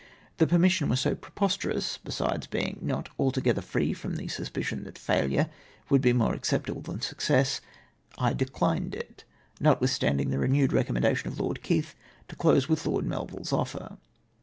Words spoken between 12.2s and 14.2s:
to close with Lord Melville's offer.